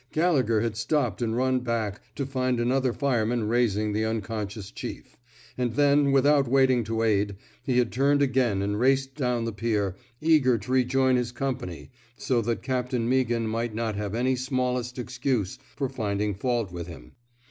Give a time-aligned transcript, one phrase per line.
[0.11, 5.15] Gallegher had stopped and run back, to find another fireman raising the unconscious chief;
[5.59, 9.95] and then, without waiting to aid, he had turned again and raced down the pier,
[10.19, 14.97] eager to rejoin his company, so that Cap tain Meaghan might not have any smallest
[14.97, 17.11] excuse for finding fault with him.